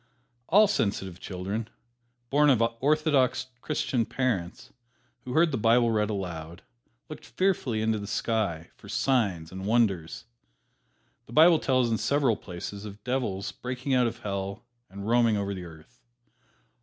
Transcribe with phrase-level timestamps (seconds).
[0.47, 1.67] All sensitive children,
[2.31, 4.73] born of orthodox Christian parents,
[5.25, 6.63] who heard the Bible read aloud,
[7.07, 10.25] looked fearfully into the sky for "signs and wonders."
[11.27, 15.53] The Bible tells in several places of devils breaking out of Hell and roaming over
[15.53, 16.01] the earth.